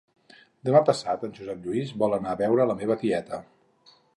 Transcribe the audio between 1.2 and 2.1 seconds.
en Josep Lluís